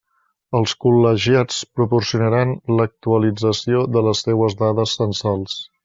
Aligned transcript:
Els 0.59 0.71
col·legiats 0.85 1.59
proporcionaran 1.79 2.55
l'actualització 2.79 3.87
de 3.97 4.07
les 4.09 4.27
seues 4.31 4.61
dades 4.65 4.99
censals. 5.03 5.63